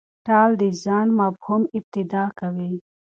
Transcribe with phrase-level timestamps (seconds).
[0.27, 2.73] ټال د ځنډ مفهوم افاده کوي.